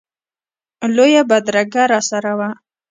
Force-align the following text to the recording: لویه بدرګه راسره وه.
لویه 0.95 1.21
بدرګه 1.29 1.83
راسره 1.91 2.33
وه. 2.39 2.49